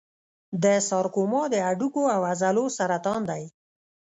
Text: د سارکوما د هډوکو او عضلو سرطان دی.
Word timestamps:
د 0.63 0.65
سارکوما 0.89 1.43
د 1.53 1.55
هډوکو 1.67 2.03
او 2.15 2.21
عضلو 2.31 2.65
سرطان 2.77 3.21
دی. 3.29 3.43